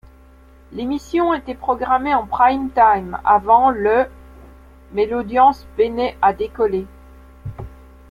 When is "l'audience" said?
5.05-5.67